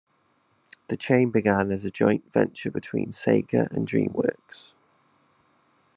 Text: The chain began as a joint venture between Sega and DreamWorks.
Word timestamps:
The 0.87 0.97
chain 0.97 1.29
began 1.29 1.71
as 1.71 1.85
a 1.85 1.91
joint 1.91 2.33
venture 2.33 2.71
between 2.71 3.11
Sega 3.11 3.69
and 3.71 3.87
DreamWorks. 3.87 4.73